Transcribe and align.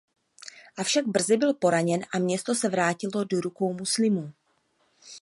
Avšak 0.77 1.07
brzy 1.07 1.37
byl 1.37 1.53
poražen 1.53 2.05
a 2.13 2.19
město 2.19 2.55
se 2.55 2.69
vrátilo 2.69 3.23
do 3.23 3.41
rukou 3.41 3.73
muslimů. 3.73 4.33